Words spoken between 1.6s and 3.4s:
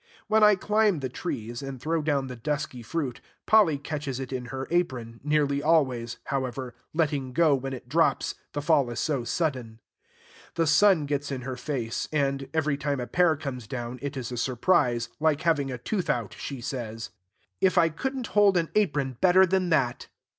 and throw down the dusky fruit,